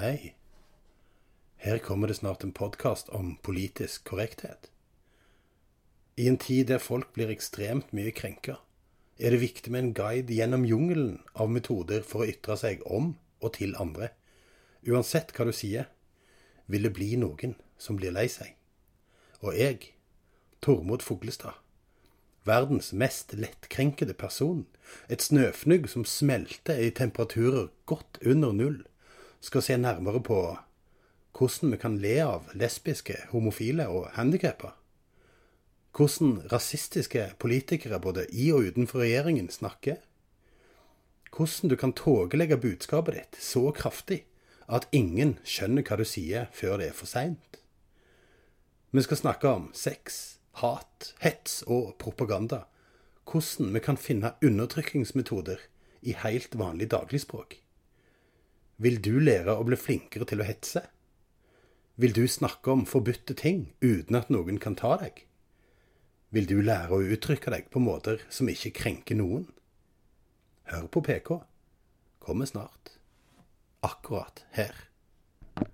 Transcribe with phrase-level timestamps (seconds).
[0.00, 0.34] Hei.
[1.56, 4.70] Her kommer det snart en podkast om politisk korrekthet.
[6.16, 8.54] I en tid der folk blir ekstremt mye krenka,
[9.20, 13.12] er det viktig med en guide gjennom jungelen av metoder for å ytre seg om
[13.44, 14.08] og til andre.
[14.88, 15.90] Uansett hva du sier,
[16.64, 18.56] vil det bli noen som blir lei seg.
[19.44, 19.90] Og jeg,
[20.64, 21.60] Tormod Fuglestad,
[22.48, 24.64] verdens mest lettkrenkede person,
[25.12, 28.80] et snøfnugg som smelter i temperaturer godt under null,
[29.40, 30.40] skal se nærmere på
[31.36, 34.74] hvordan vi kan le av lesbiske, homofile og handikappa.
[35.96, 39.96] Hvordan rasistiske politikere både i og utenfor regjeringen snakker.
[41.30, 44.24] Hvordan du kan tåkelegge budskapet ditt så kraftig
[44.70, 47.58] at ingen skjønner hva du sier før det er for seint.
[48.90, 52.64] Vi skal snakke om sex, hat, hets og propaganda.
[53.30, 55.62] Hvordan vi kan finne undertrykkingsmetoder
[56.02, 57.60] i helt vanlig dagligspråk.
[58.80, 60.80] Vil du lære å bli flinkere til å hetse?
[62.00, 65.26] Vil du snakke om forbudte ting uten at noen kan ta deg?
[66.32, 69.44] Vil du lære å uttrykke deg på måter som ikke krenker noen?
[70.72, 71.34] Hør på PK.
[72.24, 72.94] Kommer snart.
[73.84, 74.72] Akkurat her.